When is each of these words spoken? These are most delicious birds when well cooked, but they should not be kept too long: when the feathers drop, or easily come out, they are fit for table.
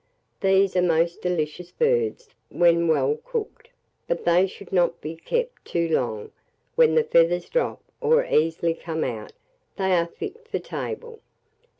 These 0.39 0.75
are 0.75 0.81
most 0.81 1.21
delicious 1.21 1.71
birds 1.71 2.27
when 2.49 2.87
well 2.87 3.19
cooked, 3.23 3.69
but 4.07 4.25
they 4.25 4.47
should 4.47 4.73
not 4.73 4.99
be 4.99 5.15
kept 5.15 5.63
too 5.63 5.89
long: 5.89 6.31
when 6.73 6.95
the 6.95 7.03
feathers 7.03 7.47
drop, 7.49 7.83
or 8.01 8.25
easily 8.25 8.73
come 8.73 9.03
out, 9.03 9.33
they 9.77 9.93
are 9.93 10.07
fit 10.07 10.47
for 10.47 10.57
table. 10.57 11.19